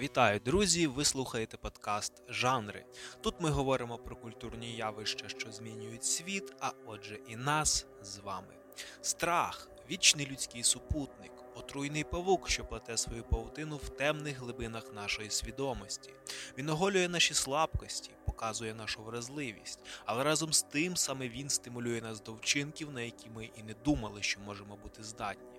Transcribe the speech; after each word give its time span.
Вітаю, 0.00 0.40
друзі! 0.44 0.86
Ви 0.86 1.04
слухаєте 1.04 1.56
подкаст 1.56 2.12
Жанри. 2.28 2.84
Тут 3.20 3.34
ми 3.40 3.50
говоримо 3.50 3.98
про 3.98 4.16
культурні 4.16 4.76
явища, 4.76 5.28
що 5.28 5.52
змінюють 5.52 6.04
світ, 6.04 6.52
а 6.60 6.70
отже, 6.86 7.18
і 7.28 7.36
нас 7.36 7.86
з 8.02 8.18
вами. 8.18 8.54
Страх, 9.00 9.68
вічний 9.90 10.26
людський 10.26 10.62
супутник, 10.62 11.32
отруйний 11.54 12.04
павук, 12.04 12.48
що 12.48 12.64
плете 12.64 12.96
свою 12.96 13.22
павутину 13.22 13.76
в 13.76 13.88
темних 13.88 14.38
глибинах 14.38 14.92
нашої 14.94 15.30
свідомості. 15.30 16.10
Він 16.58 16.68
оголює 16.68 17.08
наші 17.08 17.34
слабкості, 17.34 18.10
показує 18.26 18.74
нашу 18.74 19.02
вразливість, 19.02 19.80
але 20.04 20.24
разом 20.24 20.52
з 20.52 20.62
тим 20.62 20.96
саме 20.96 21.28
він 21.28 21.50
стимулює 21.50 22.00
нас 22.00 22.22
до 22.22 22.32
вчинків, 22.32 22.92
на 22.92 23.00
які 23.00 23.30
ми 23.30 23.44
і 23.44 23.62
не 23.62 23.74
думали, 23.84 24.22
що 24.22 24.40
можемо 24.40 24.76
бути 24.76 25.04
здатні. 25.04 25.58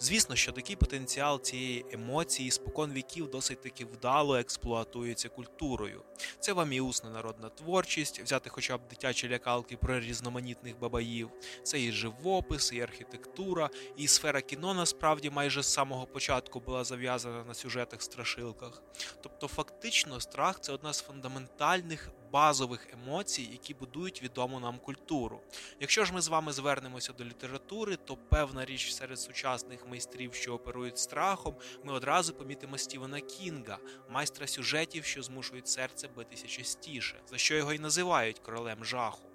Звісно, 0.00 0.36
що 0.36 0.52
такий 0.52 0.76
потенціал 0.76 1.42
цієї 1.42 1.86
емоції 1.92 2.50
спокон 2.50 2.92
віків 2.92 3.30
досить 3.30 3.62
таки 3.62 3.84
вдало 3.84 4.36
експлуатується 4.36 5.28
культурою. 5.28 6.02
Це 6.40 6.52
вам 6.52 6.72
і 6.72 6.80
усна 6.80 7.10
народна 7.10 7.48
творчість, 7.48 8.20
взяти 8.20 8.50
хоча 8.50 8.76
б 8.78 8.80
дитячі 8.90 9.28
лякалки 9.28 9.76
про 9.76 10.00
різноманітних 10.00 10.78
бабаїв, 10.78 11.30
це 11.62 11.82
і 11.82 11.92
живопис, 11.92 12.72
і 12.72 12.80
архітектура, 12.80 13.70
і 13.96 14.08
сфера 14.08 14.40
кіно 14.40 14.74
насправді 14.74 15.30
майже 15.30 15.62
з 15.62 15.72
самого 15.72 16.06
початку 16.06 16.60
була 16.60 16.84
зав'язана 16.84 17.44
на 17.44 17.54
сюжетах 17.54 18.02
страшилках. 18.02 18.82
Тобто, 19.20 19.48
фактично, 19.48 20.20
страх 20.20 20.60
це 20.60 20.72
одна 20.72 20.92
з 20.92 21.02
фундаментальних 21.02 22.10
базових 22.32 22.86
емоцій, 22.92 23.48
які 23.52 23.74
будують 23.74 24.22
відому 24.22 24.60
нам 24.60 24.78
культуру. 24.78 25.40
Якщо 25.80 26.04
ж 26.04 26.12
ми 26.12 26.20
з 26.20 26.28
вами 26.28 26.52
звернемося 26.52 27.12
до 27.12 27.24
літератури, 27.24 27.96
то 27.96 28.16
певна 28.16 28.64
річ 28.64 28.92
серед 28.94 29.20
сучасних 29.20 29.86
майстрів, 29.86 30.34
що 30.34 30.54
оперують 30.54 30.98
страхом, 30.98 31.54
ми 31.84 31.92
одразу 31.92 32.34
помітимо 32.34 32.78
Стівена 32.78 33.20
Кінга, 33.20 33.78
майстра 34.08 34.46
сюжетів, 34.46 35.04
що 35.04 35.22
змушують 35.22 35.68
серце 35.68 36.08
битися 36.16 36.46
частіше, 36.46 37.20
за 37.30 37.38
що 37.38 37.54
його 37.54 37.72
й 37.72 37.78
називають 37.78 38.38
королем 38.38 38.84
жаху. 38.84 39.27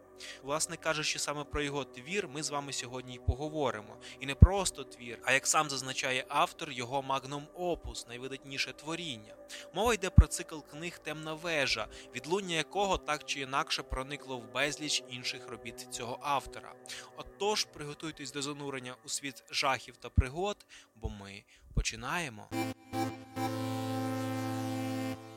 Власне 0.44 0.78
кажучи, 0.78 1.20
саме 1.20 1.44
про 1.44 1.62
його 1.62 1.84
твір 1.84 2.28
ми 2.28 2.44
з 2.44 2.50
вами 2.50 2.74
сьогодні 2.74 3.14
й 3.14 3.20
поговоримо. 3.20 3.98
І 4.20 4.26
не 4.26 4.36
просто 4.36 4.84
твір, 4.84 5.20
а 5.24 5.34
як 5.34 5.48
сам 5.48 5.70
зазначає 5.70 6.26
автор, 6.28 6.72
його 6.72 7.02
магнум 7.02 7.48
опус, 7.54 8.08
найвидатніше 8.08 8.74
творіння. 8.74 9.36
Мова 9.74 9.94
йде 9.94 10.10
про 10.10 10.28
цикл 10.28 10.60
книг 10.72 11.00
Темна 11.00 11.34
вежа, 11.34 11.88
відлуння 12.16 12.56
якого 12.56 12.98
так 12.98 13.26
чи 13.26 13.40
інакше 13.40 13.84
проникло 13.84 14.38
в 14.38 14.54
безліч 14.54 15.04
інших 15.10 15.48
робіт 15.48 15.88
цього 15.92 16.20
автора. 16.22 16.74
Отож, 17.18 17.66
приготуйтесь 17.66 18.32
до 18.32 18.42
занурення 18.42 18.96
у 19.06 19.10
світ 19.10 19.44
жахів 19.52 19.98
та 19.98 20.10
пригод, 20.10 20.66
бо 20.96 21.10
ми 21.10 21.44
починаємо. 21.74 22.50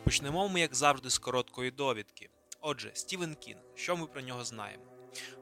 Почнемо 0.04 0.48
ми, 0.48 0.60
як 0.60 0.74
завжди, 0.74 1.10
з 1.10 1.18
короткої 1.18 1.70
довідки. 1.70 2.30
Отже, 2.60 2.90
Стівен 2.94 3.34
Кінг, 3.34 3.60
що 3.74 3.96
ми 3.96 4.06
про 4.06 4.20
нього 4.20 4.44
знаємо? 4.44 4.82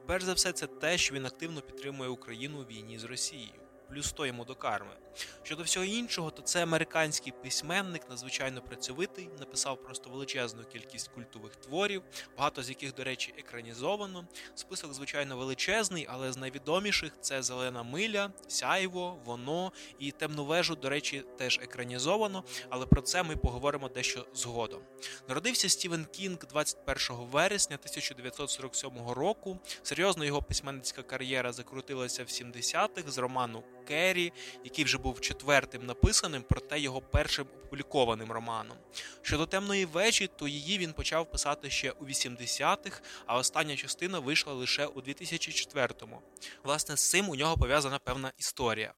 Перш 0.05 0.23
за 0.23 0.33
все, 0.33 0.51
це 0.51 0.67
те, 0.67 0.97
що 0.97 1.15
він 1.15 1.25
активно 1.25 1.61
підтримує 1.61 2.09
Україну 2.09 2.61
у 2.61 2.65
війні 2.65 2.99
з 2.99 3.03
Росією 3.03 3.64
плюс 3.89 4.07
100 4.07 4.25
йому 4.25 4.45
до 4.45 4.55
карми. 4.55 4.91
Щодо 5.43 5.63
всього 5.63 5.85
іншого, 5.85 6.31
то 6.31 6.41
це 6.41 6.63
американський 6.63 7.33
письменник, 7.43 8.09
надзвичайно 8.09 8.61
працьовитий, 8.61 9.29
написав 9.39 9.83
просто 9.83 10.09
величезну 10.09 10.63
кількість 10.63 11.07
культових 11.07 11.55
творів, 11.55 12.03
багато 12.37 12.63
з 12.63 12.69
яких, 12.69 12.95
до 12.95 13.03
речі, 13.03 13.33
екранізовано. 13.37 14.27
Список, 14.55 14.93
звичайно, 14.93 15.37
величезний, 15.37 16.07
але 16.09 16.31
з 16.31 16.37
найвідоміших 16.37 17.11
це 17.21 17.43
Зелена 17.43 17.83
Миля, 17.83 18.31
Сяйво, 18.47 19.19
Воно 19.25 19.71
і 19.99 20.11
Темну 20.11 20.45
вежу, 20.45 20.75
до 20.75 20.89
речі, 20.89 21.23
теж 21.37 21.59
екранізовано, 21.63 22.43
але 22.69 22.85
про 22.85 23.01
це 23.01 23.23
ми 23.23 23.35
поговоримо 23.35 23.89
дещо 23.89 24.25
згодом. 24.33 24.81
Народився 25.27 25.69
Стівен 25.69 26.05
Кінг 26.05 26.37
21 26.37 27.17
вересня 27.25 27.75
1947 27.75 29.09
року. 29.09 29.59
Серйозно 29.83 30.25
його 30.25 30.41
письменницька 30.41 31.03
кар'єра 31.03 31.53
закрутилася 31.53 32.23
в 32.23 32.27
70-х 32.27 33.11
з 33.11 33.17
роману 33.17 33.63
Керрі, 33.87 34.33
який 34.63 34.85
вже 34.85 34.97
був 34.97 35.21
четвертим 35.21 35.85
написаним, 35.85 36.43
проте 36.49 36.79
його 36.79 37.01
першим 37.01 37.45
опублікованим 37.65 38.31
романом. 38.31 38.77
Щодо 39.21 39.45
темної 39.45 39.85
вежі, 39.85 40.29
то 40.35 40.47
її 40.47 40.77
він 40.77 40.93
почав 40.93 41.31
писати 41.31 41.69
ще 41.69 41.91
у 41.91 42.05
80-х, 42.05 43.01
а 43.25 43.37
остання 43.37 43.75
частина 43.75 44.19
вийшла 44.19 44.53
лише 44.53 44.85
у 44.85 45.01
2004-му. 45.01 46.21
Власне, 46.63 46.97
з 46.97 47.09
цим 47.09 47.29
у 47.29 47.35
нього 47.35 47.57
пов'язана 47.57 47.99
певна 47.99 48.31
історія. 48.37 48.93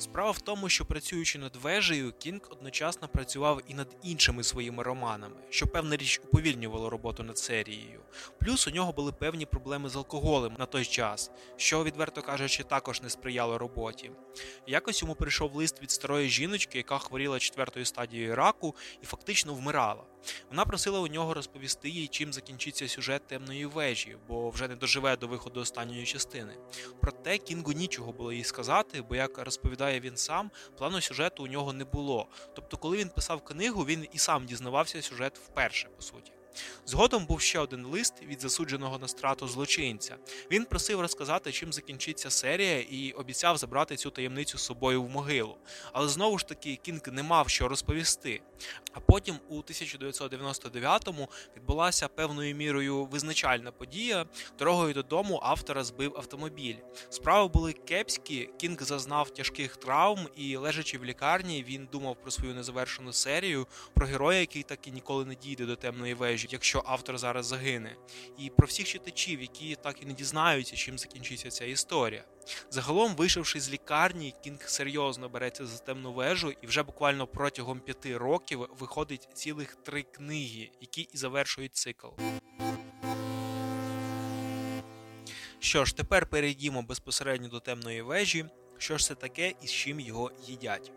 Справа 0.00 0.30
в 0.30 0.40
тому, 0.40 0.68
що 0.68 0.84
працюючи 0.84 1.38
над 1.38 1.56
вежею, 1.56 2.12
Кінг 2.12 2.40
одночасно 2.50 3.08
працював 3.08 3.60
і 3.68 3.74
над 3.74 3.96
іншими 4.02 4.44
своїми 4.44 4.82
романами, 4.82 5.36
що 5.50 5.66
певна 5.66 5.96
річ 5.96 6.20
уповільнювало 6.24 6.90
роботу 6.90 7.22
над 7.22 7.38
серією. 7.38 8.00
Плюс 8.38 8.68
у 8.68 8.70
нього 8.70 8.92
були 8.92 9.12
певні 9.12 9.46
проблеми 9.46 9.88
з 9.88 9.96
алкоголем 9.96 10.56
на 10.58 10.66
той 10.66 10.84
час, 10.84 11.30
що, 11.56 11.84
відверто 11.84 12.22
кажучи, 12.22 12.62
також 12.62 13.02
не 13.02 13.10
сприяло 13.10 13.58
роботі. 13.58 14.10
Якось 14.66 15.02
йому 15.02 15.14
прийшов 15.14 15.54
лист 15.54 15.82
від 15.82 15.90
старої 15.90 16.28
жіночки, 16.28 16.78
яка 16.78 16.98
хворіла 16.98 17.38
четвертою 17.38 17.86
стадією 17.86 18.34
раку 18.34 18.76
і 19.02 19.06
фактично 19.06 19.54
вмирала. 19.54 20.04
Вона 20.50 20.64
просила 20.64 21.00
у 21.00 21.06
нього 21.06 21.34
розповісти 21.34 21.88
їй, 21.88 22.08
чим 22.08 22.32
закінчиться 22.32 22.88
сюжет 22.88 23.26
темної 23.26 23.66
вежі, 23.66 24.16
бо 24.28 24.50
вже 24.50 24.68
не 24.68 24.76
доживе 24.76 25.16
до 25.16 25.28
виходу 25.28 25.60
останньої 25.60 26.04
частини. 26.04 26.56
Проте 27.00 27.38
Кінгу 27.38 27.72
нічого 27.72 28.12
було 28.12 28.32
їй 28.32 28.44
сказати, 28.44 29.02
бо, 29.02 29.16
як 29.16 29.38
розповідає 29.38 30.00
він 30.00 30.16
сам, 30.16 30.50
плану 30.78 31.00
сюжету 31.00 31.44
у 31.44 31.46
нього 31.46 31.72
не 31.72 31.84
було. 31.84 32.28
Тобто, 32.54 32.76
коли 32.76 32.96
він 32.96 33.08
писав 33.08 33.44
книгу, 33.44 33.84
він 33.84 34.06
і 34.12 34.18
сам 34.18 34.46
дізнавався 34.46 35.02
сюжет 35.02 35.38
вперше, 35.38 35.88
по 35.96 36.02
суті. 36.02 36.32
Згодом 36.86 37.26
був 37.26 37.40
ще 37.40 37.58
один 37.58 37.86
лист 37.86 38.14
від 38.22 38.40
засудженого 38.40 38.98
на 38.98 39.08
страту 39.08 39.48
злочинця. 39.48 40.16
Він 40.50 40.64
просив 40.64 41.00
розказати, 41.00 41.52
чим 41.52 41.72
закінчиться 41.72 42.30
серія, 42.30 42.80
і 42.80 43.12
обіцяв 43.12 43.56
забрати 43.56 43.96
цю 43.96 44.10
таємницю 44.10 44.58
з 44.58 44.62
собою 44.62 45.02
в 45.02 45.10
могилу. 45.10 45.56
Але 45.92 46.08
знову 46.08 46.38
ж 46.38 46.46
таки 46.46 46.76
Кінг 46.82 47.00
не 47.12 47.22
мав 47.22 47.48
що 47.48 47.68
розповісти. 47.68 48.40
А 48.92 49.00
потім, 49.00 49.36
у 49.48 49.56
1999-му, 49.56 51.28
відбулася 51.56 52.08
певною 52.08 52.56
мірою 52.56 53.04
визначальна 53.04 53.72
подія. 53.72 54.26
Дорогою 54.58 54.94
додому 54.94 55.40
автора 55.42 55.84
збив 55.84 56.14
автомобіль. 56.16 56.76
Справи 57.10 57.48
були 57.48 57.72
кепські. 57.72 58.50
Кінг 58.58 58.82
зазнав 58.82 59.30
тяжких 59.30 59.76
травм, 59.76 60.28
і, 60.36 60.56
лежачи 60.56 60.98
в 60.98 61.04
лікарні, 61.04 61.64
він 61.68 61.88
думав 61.92 62.16
про 62.22 62.30
свою 62.30 62.54
незавершену 62.54 63.12
серію, 63.12 63.66
про 63.94 64.06
героя, 64.06 64.40
який 64.40 64.62
так 64.62 64.86
і 64.86 64.90
ніколи 64.90 65.24
не 65.24 65.34
дійде 65.34 65.64
до 65.64 65.76
темної 65.76 66.14
вежі 66.14 66.39
мережі, 66.40 66.48
якщо 66.52 66.82
автор 66.86 67.18
зараз 67.18 67.46
загине, 67.46 67.96
і 68.38 68.50
про 68.50 68.66
всіх 68.66 68.86
читачів, 68.86 69.40
які 69.40 69.76
так 69.82 70.02
і 70.02 70.06
не 70.06 70.12
дізнаються, 70.12 70.76
чим 70.76 70.98
закінчиться 70.98 71.50
ця 71.50 71.64
історія. 71.64 72.24
Загалом, 72.70 73.14
вийшовши 73.14 73.60
з 73.60 73.70
лікарні, 73.70 74.34
Кінг 74.44 74.68
серйозно 74.68 75.28
береться 75.28 75.66
за 75.66 75.78
темну 75.78 76.12
вежу, 76.12 76.52
і 76.62 76.66
вже 76.66 76.82
буквально 76.82 77.26
протягом 77.26 77.80
п'яти 77.80 78.16
років 78.16 78.68
виходить 78.78 79.28
цілих 79.34 79.74
три 79.74 80.02
книги, 80.02 80.70
які 80.80 81.08
і 81.12 81.16
завершують 81.16 81.76
цикл. 81.76 82.08
Що 85.58 85.84
ж, 85.84 85.96
тепер 85.96 86.26
перейдімо 86.26 86.82
безпосередньо 86.82 87.48
до 87.48 87.60
темної 87.60 88.02
вежі. 88.02 88.44
Що 88.78 88.98
ж 88.98 89.06
це 89.06 89.14
таке 89.14 89.54
і 89.62 89.66
з 89.66 89.70
чим 89.70 90.00
його 90.00 90.30
їдять? 90.46 90.92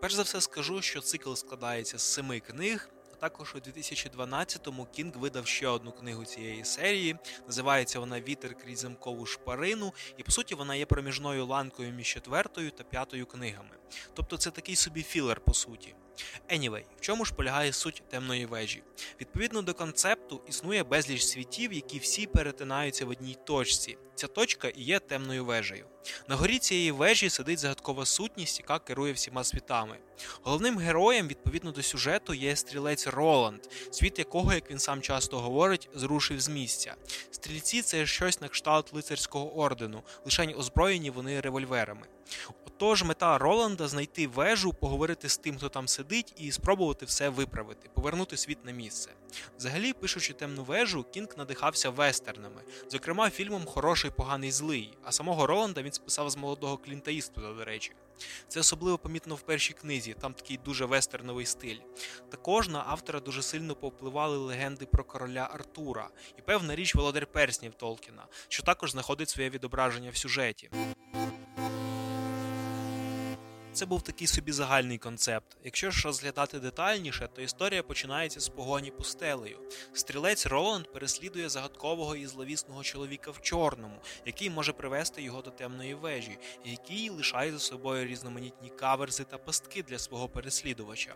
Перш 0.00 0.14
за 0.14 0.22
все 0.22 0.40
скажу, 0.40 0.82
що 0.82 1.00
цикл 1.00 1.34
складається 1.34 1.98
з 1.98 2.02
семи 2.02 2.40
книг, 2.40 2.90
також 3.18 3.54
у 3.54 3.58
2012-му 3.58 4.86
Кінг 4.86 5.16
видав 5.16 5.46
ще 5.46 5.68
одну 5.68 5.92
книгу 5.92 6.24
цієї 6.24 6.64
серії. 6.64 7.16
Називається 7.46 8.00
вона 8.00 8.20
Вітер 8.20 8.54
крізь 8.54 8.78
замкову 8.78 9.26
шпарину, 9.26 9.92
і 10.16 10.22
по 10.22 10.32
суті 10.32 10.54
вона 10.54 10.74
є 10.74 10.86
проміжною 10.86 11.46
ланкою 11.46 11.92
між 11.92 12.06
четвертою 12.06 12.70
та 12.70 12.84
п'ятою 12.84 13.26
книгами. 13.26 13.70
Тобто 14.14 14.36
це 14.36 14.50
такий 14.50 14.76
собі 14.76 15.02
філер, 15.02 15.40
по 15.40 15.54
суті. 15.54 15.94
Anyway, 16.52 16.82
в 16.96 17.00
чому 17.00 17.24
ж 17.24 17.34
полягає 17.34 17.72
суть 17.72 18.02
темної 18.08 18.46
вежі? 18.46 18.82
Відповідно 19.20 19.62
до 19.62 19.74
концепту, 19.74 20.40
існує 20.48 20.84
безліч 20.84 21.22
світів, 21.22 21.72
які 21.72 21.98
всі 21.98 22.26
перетинаються 22.26 23.06
в 23.06 23.08
одній 23.08 23.36
точці. 23.44 23.98
Ця 24.14 24.26
точка 24.26 24.68
і 24.68 24.82
є 24.82 24.98
темною 24.98 25.44
вежею. 25.44 25.86
На 26.28 26.36
горі 26.36 26.58
цієї 26.58 26.90
вежі 26.90 27.30
сидить 27.30 27.58
загадкова 27.58 28.06
сутність, 28.06 28.60
яка 28.60 28.78
керує 28.78 29.12
всіма 29.12 29.44
світами. 29.44 29.96
Головним 30.42 30.78
героєм, 30.78 31.28
відповідно 31.28 31.72
до 31.72 31.82
сюжету, 31.82 32.34
є 32.34 32.56
стрілець 32.56 33.06
Роланд, 33.06 33.60
світ 33.90 34.18
якого, 34.18 34.52
як 34.52 34.70
він 34.70 34.78
сам 34.78 35.02
часто 35.02 35.38
говорить, 35.38 35.88
зрушив 35.94 36.40
з 36.40 36.48
місця. 36.48 36.94
Стрільці 37.30 37.82
це 37.82 38.06
щось 38.06 38.40
на 38.40 38.48
кшталт 38.48 38.94
лицарського 38.94 39.58
ордену, 39.58 40.02
лише 40.24 40.46
озброєні 40.46 41.10
вони 41.10 41.40
револьверами. 41.40 42.06
Отож, 42.80 43.02
мета 43.02 43.38
Роланда 43.38 43.88
знайти 43.88 44.26
вежу, 44.26 44.72
поговорити 44.72 45.28
з 45.28 45.36
тим, 45.36 45.56
хто 45.56 45.68
там 45.68 45.88
сидить, 45.88 46.32
і 46.36 46.52
спробувати 46.52 47.06
все 47.06 47.28
виправити, 47.28 47.90
повернути 47.94 48.36
світ 48.36 48.64
на 48.64 48.72
місце. 48.72 49.10
Взагалі, 49.58 49.92
пишучи 49.92 50.32
темну 50.32 50.64
вежу, 50.64 51.04
Кінг 51.04 51.28
надихався 51.36 51.90
вестернами, 51.90 52.62
зокрема 52.90 53.30
фільмом 53.30 53.64
Хороший, 53.66 54.10
поганий 54.10 54.50
злий. 54.52 54.94
А 55.04 55.12
самого 55.12 55.46
Роланда 55.46 55.82
він 55.82 55.92
списав 55.92 56.30
з 56.30 56.36
молодого 56.36 56.76
Клінта 56.76 57.10
Іствуда, 57.10 57.52
до 57.52 57.64
речі. 57.64 57.92
Це 58.48 58.60
особливо 58.60 58.98
помітно 58.98 59.34
в 59.34 59.40
першій 59.40 59.74
книзі, 59.74 60.14
там 60.20 60.34
такий 60.34 60.58
дуже 60.64 60.84
вестерновий 60.84 61.46
стиль. 61.46 61.78
Також 62.30 62.68
на 62.68 62.84
автора 62.86 63.20
дуже 63.20 63.42
сильно 63.42 63.74
повпливали 63.74 64.36
легенди 64.36 64.86
про 64.86 65.04
короля 65.04 65.48
Артура 65.52 66.10
і 66.38 66.42
певна 66.42 66.76
річ 66.76 66.94
Володар 66.94 67.26
Перснів 67.26 67.74
Толкіна, 67.74 68.26
що 68.48 68.62
також 68.62 68.90
знаходить 68.90 69.28
своє 69.28 69.50
відображення 69.50 70.10
в 70.10 70.16
сюжеті. 70.16 70.70
Це 73.78 73.86
був 73.86 74.02
такий 74.02 74.26
собі 74.26 74.52
загальний 74.52 74.98
концепт. 74.98 75.56
Якщо 75.64 75.90
ж 75.90 76.06
розглядати 76.06 76.58
детальніше, 76.58 77.28
то 77.34 77.42
історія 77.42 77.82
починається 77.82 78.40
з 78.40 78.48
погоні 78.48 78.90
пустелею. 78.90 79.58
Стрілець 79.92 80.46
Роланд 80.46 80.92
переслідує 80.92 81.48
загадкового 81.48 82.16
і 82.16 82.26
зловісного 82.26 82.82
чоловіка 82.82 83.30
в 83.30 83.40
чорному, 83.40 83.94
який 84.26 84.50
може 84.50 84.72
привести 84.72 85.22
його 85.22 85.42
до 85.42 85.50
темної 85.50 85.94
вежі, 85.94 86.38
який 86.64 87.10
лишає 87.10 87.52
за 87.52 87.58
собою 87.58 88.06
різноманітні 88.06 88.68
каверзи 88.68 89.24
та 89.24 89.38
пастки 89.38 89.82
для 89.82 89.98
свого 89.98 90.28
переслідувача. 90.28 91.14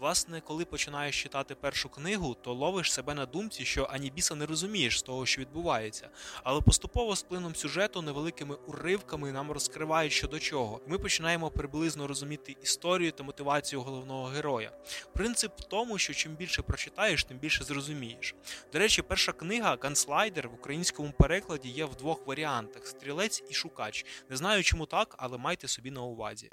Власне, 0.00 0.40
коли 0.40 0.64
починаєш 0.64 1.22
читати 1.22 1.54
першу 1.54 1.88
книгу, 1.88 2.36
то 2.42 2.52
ловиш 2.52 2.92
себе 2.92 3.14
на 3.14 3.26
думці, 3.26 3.64
що 3.64 3.88
ані 3.90 4.10
біса 4.10 4.34
не 4.34 4.46
розумієш 4.46 4.98
з 4.98 5.02
того, 5.02 5.26
що 5.26 5.40
відбувається, 5.40 6.08
але 6.44 6.60
поступово 6.60 7.16
з 7.16 7.22
плином 7.22 7.54
сюжету 7.54 8.02
невеликими 8.02 8.54
уривками 8.54 9.32
нам 9.32 9.50
розкривають 9.50 10.12
що 10.12 10.28
до 10.28 10.38
чого. 10.38 10.80
Ми 10.86 10.98
починаємо 10.98 11.50
приблизно 11.50 12.03
приблизно 12.04 12.08
розуміти 12.08 12.56
історію 12.62 13.12
та 13.12 13.24
мотивацію 13.24 13.82
головного 13.82 14.24
героя. 14.24 14.70
Принцип 15.12 15.52
в 15.60 15.64
тому, 15.64 15.98
що 15.98 16.14
чим 16.14 16.36
більше 16.36 16.62
прочитаєш, 16.62 17.24
тим 17.24 17.38
більше 17.38 17.64
зрозумієш. 17.64 18.34
До 18.72 18.78
речі, 18.78 19.02
перша 19.02 19.32
книга 19.32 19.78
Ганслайдер 19.80 20.48
в 20.48 20.54
українському 20.54 21.12
перекладі 21.18 21.68
є 21.68 21.84
в 21.84 21.94
двох 21.94 22.26
варіантах: 22.26 22.86
стрілець 22.86 23.42
і 23.50 23.54
шукач. 23.54 24.04
Не 24.30 24.36
знаю, 24.36 24.62
чому 24.62 24.86
так, 24.86 25.14
але 25.18 25.38
майте 25.38 25.68
собі 25.68 25.90
на 25.90 26.02
увазі. 26.02 26.50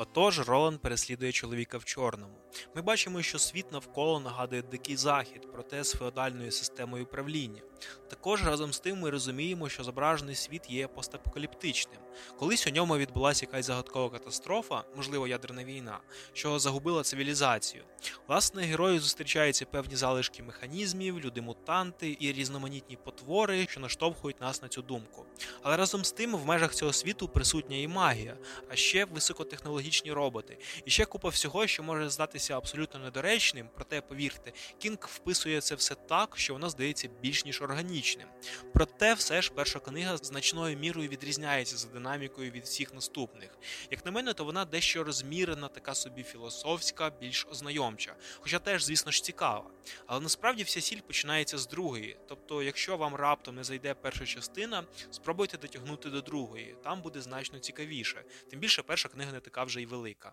Отож, 0.00 0.40
Ролан 0.40 0.78
переслідує 0.78 1.32
чоловіка 1.32 1.78
в 1.78 1.84
чорному. 1.84 2.34
Ми 2.74 2.82
бачимо, 2.82 3.22
що 3.22 3.38
світ 3.38 3.72
навколо 3.72 4.20
нагадує 4.20 4.62
дикий 4.62 4.96
захід, 4.96 5.48
проте 5.52 5.84
з 5.84 5.92
феодальною 5.92 6.50
системою 6.50 7.06
правління. 7.06 7.62
Також 8.08 8.44
разом 8.44 8.72
з 8.72 8.80
тим 8.80 8.98
ми 8.98 9.10
розуміємо, 9.10 9.68
що 9.68 9.84
зображений 9.84 10.34
світ 10.34 10.70
є 10.70 10.88
постапокаліптичним. 10.88 12.00
Колись 12.38 12.66
у 12.66 12.70
ньому 12.70 12.96
відбулася 12.96 13.46
якась 13.46 13.66
загадкова 13.66 14.10
катастрофа, 14.10 14.84
можливо, 14.96 15.28
ядерна 15.28 15.64
війна, 15.64 15.98
що 16.32 16.58
загубила 16.58 17.02
цивілізацію. 17.02 17.84
Власне, 18.28 18.62
герою 18.62 19.00
зустрічаються 19.00 19.66
певні 19.66 19.96
залишки 19.96 20.42
механізмів, 20.42 21.20
люди-мутанти 21.20 22.16
і 22.20 22.32
різноманітні 22.32 22.96
потвори, 22.96 23.66
що 23.70 23.80
наштовхують 23.80 24.40
нас 24.40 24.62
на 24.62 24.68
цю 24.68 24.82
думку. 24.82 25.26
Але 25.62 25.76
разом 25.76 26.04
з 26.04 26.12
тим, 26.12 26.36
в 26.36 26.46
межах 26.46 26.74
цього 26.74 26.92
світу 26.92 27.28
присутня 27.28 27.76
і 27.76 27.88
магія, 27.88 28.36
а 28.68 28.76
ще 28.76 29.04
високотехнологічні 29.04 30.12
роботи, 30.12 30.58
і 30.84 30.90
ще 30.90 31.04
купа 31.04 31.28
всього, 31.28 31.66
що 31.66 31.82
може 31.82 32.10
здатися 32.10 32.56
абсолютно 32.56 33.00
недоречним, 33.00 33.68
проте 33.74 34.00
повірте, 34.00 34.52
Кінг 34.78 34.98
вписує 35.00 35.60
це 35.60 35.74
все 35.74 35.94
так, 35.94 36.38
що 36.38 36.52
воно 36.52 36.70
здається 36.70 37.08
більш 37.22 37.44
ніж 37.44 37.62
органічним. 37.62 38.28
Проте, 38.72 39.14
все 39.14 39.42
ж 39.42 39.52
перша 39.54 39.78
книга 39.78 40.16
значною 40.16 40.78
мірою 40.78 41.08
відрізняється 41.08 41.76
за 41.76 41.88
динамікою 42.00 42.50
від 42.50 42.64
всіх 42.64 42.94
наступних. 42.94 43.50
Як 43.90 44.04
на 44.04 44.10
мене, 44.10 44.32
то 44.32 44.44
вона 44.44 44.64
дещо 44.64 45.04
розмірена, 45.04 45.68
така 45.68 45.94
собі 45.94 46.22
філософська, 46.22 47.10
більш 47.20 47.46
ознайомча, 47.50 48.16
хоча 48.40 48.58
теж, 48.58 48.84
звісно 48.84 49.12
ж, 49.12 49.24
цікава. 49.24 49.70
Але 50.06 50.20
насправді 50.20 50.62
вся 50.62 50.80
сіль 50.80 51.00
починається 51.00 51.58
з 51.58 51.68
другої. 51.68 52.16
Тобто, 52.28 52.62
якщо 52.62 52.96
вам 52.96 53.14
раптом 53.14 53.56
не 53.56 53.64
зайде 53.64 53.94
перша 53.94 54.26
частина, 54.26 54.84
спробуйте 55.10 55.58
дотягнути 55.58 56.10
до 56.10 56.20
другої, 56.20 56.76
там 56.82 57.02
буде 57.02 57.20
значно 57.20 57.58
цікавіше. 57.58 58.24
Тим 58.50 58.60
більше 58.60 58.82
перша 58.82 59.08
книга 59.08 59.32
не 59.32 59.40
така 59.40 59.64
вже 59.64 59.82
й 59.82 59.86
велика. 59.86 60.32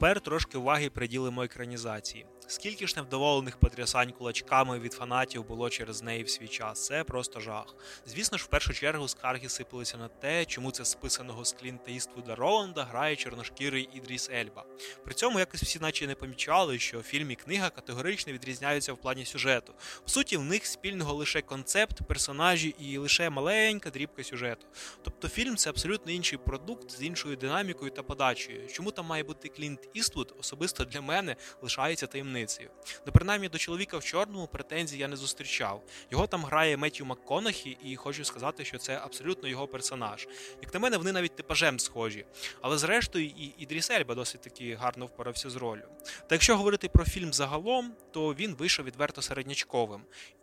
Тепер 0.00 0.20
трошки 0.20 0.58
уваги 0.58 0.90
приділимо 0.90 1.42
екранізації. 1.42 2.26
Скільки 2.50 2.86
ж 2.86 2.94
невдоволених 2.96 3.56
потрясань 3.56 4.12
кулачками 4.12 4.78
від 4.78 4.92
фанатів 4.92 5.44
було 5.44 5.70
через 5.70 6.02
неї 6.02 6.22
в 6.22 6.30
свій 6.30 6.48
час, 6.48 6.86
це 6.86 7.04
просто 7.04 7.40
жах. 7.40 7.74
Звісно 8.06 8.38
ж, 8.38 8.44
в 8.44 8.46
першу 8.46 8.74
чергу 8.74 9.08
скарги 9.08 9.48
сипалися 9.48 9.96
на 9.96 10.08
те, 10.08 10.44
чому 10.44 10.70
це 10.70 10.84
списаного 10.84 11.44
з 11.44 11.52
Клінта 11.52 11.90
Іствуда 11.90 12.34
Роланда 12.34 12.84
грає 12.84 13.16
чорношкірий 13.16 13.88
Ідріс 13.94 14.30
Ельба. 14.30 14.64
При 15.04 15.14
цьому 15.14 15.38
якось 15.38 15.62
всі 15.62 15.78
наче 15.78 16.06
не 16.06 16.14
помічали, 16.14 16.78
що 16.78 17.02
фільм 17.02 17.30
і 17.30 17.34
книга 17.34 17.70
категорично 17.70 18.32
відрізняються 18.32 18.92
в 18.92 18.96
плані 18.96 19.24
сюжету. 19.24 19.74
В 20.04 20.10
суті, 20.10 20.36
в 20.36 20.44
них 20.44 20.66
спільного 20.66 21.14
лише 21.14 21.40
концепт, 21.40 22.02
персонажі 22.08 22.74
і 22.78 22.98
лише 22.98 23.30
маленька 23.30 23.90
дрібка 23.90 24.24
сюжету. 24.24 24.66
Тобто 25.02 25.28
фільм 25.28 25.56
це 25.56 25.70
абсолютно 25.70 26.12
інший 26.12 26.38
продукт 26.38 26.90
з 26.90 27.02
іншою 27.02 27.36
динамікою 27.36 27.90
та 27.90 28.02
подачею. 28.02 28.68
Чому 28.68 28.90
там 28.90 29.06
має 29.06 29.22
бути 29.22 29.48
Клінт 29.48 29.87
Іствуд, 29.94 30.34
особисто 30.40 30.84
для 30.84 31.00
мене 31.00 31.36
лишається 31.62 32.06
таємницею. 32.06 32.70
Ну, 33.06 33.12
принаймні 33.12 33.48
до 33.48 33.58
чоловіка 33.58 33.98
в 33.98 34.04
чорному 34.04 34.46
претензій 34.46 34.98
я 34.98 35.08
не 35.08 35.16
зустрічав. 35.16 35.82
Його 36.10 36.26
там 36.26 36.44
грає 36.44 36.76
Меттю 36.76 37.04
МакКонахі, 37.04 37.78
і 37.84 37.96
хочу 37.96 38.24
сказати, 38.24 38.64
що 38.64 38.78
це 38.78 39.00
абсолютно 39.04 39.48
його 39.48 39.66
персонаж. 39.66 40.28
Як 40.62 40.74
на 40.74 40.80
мене, 40.80 40.96
вони 40.96 41.12
навіть 41.12 41.36
типажем 41.36 41.78
схожі. 41.78 42.26
Але 42.60 42.78
зрештою, 42.78 43.26
і 43.26 43.54
Ідріс 43.58 43.90
Ельба 43.90 44.14
досить 44.14 44.40
таки 44.40 44.74
гарно 44.74 45.06
впорався 45.06 45.50
з 45.50 45.56
ролью. 45.56 45.88
Та 46.04 46.34
якщо 46.34 46.56
говорити 46.56 46.88
про 46.88 47.04
фільм 47.04 47.32
загалом, 47.32 47.92
то 48.10 48.34
він 48.34 48.54
вийшов 48.54 48.84
відверто 48.84 49.22
середнячковим, 49.22 50.02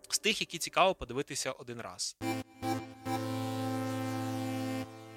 з 0.09 0.19
тих, 0.19 0.41
які 0.41 0.57
цікаво 0.57 0.95
подивитися 0.95 1.51
один 1.51 1.81
раз. 1.81 2.17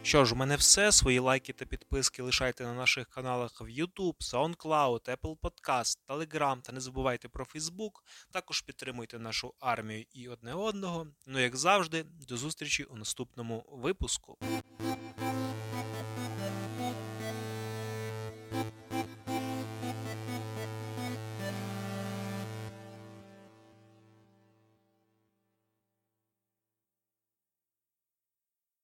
Що 0.09 0.25
ж, 0.25 0.35
у 0.35 0.37
мене 0.37 0.57
все. 0.57 0.93
Свої 0.93 1.19
лайки 1.19 1.53
та 1.53 1.65
підписки 1.65 2.23
лишайте 2.23 2.65
на 2.65 2.75
наших 2.75 3.09
каналах 3.09 3.61
в 3.61 3.65
YouTube, 3.65 4.17
SoundCloud, 4.21 5.17
Apple 5.17 5.37
Podcast, 5.39 5.99
Telegram 6.09 6.61
та 6.63 6.73
не 6.73 6.81
забувайте 6.81 7.29
про 7.29 7.45
Facebook. 7.45 7.91
Також 8.31 8.61
підтримуйте 8.61 9.19
нашу 9.19 9.55
армію 9.61 10.05
і 10.13 10.29
одне 10.29 10.55
одного. 10.55 11.07
Ну, 11.27 11.39
як 11.39 11.57
завжди, 11.57 12.03
до 12.03 12.37
зустрічі 12.37 12.85
у 12.85 12.97
наступному 12.97 13.65
випуску. 13.73 14.39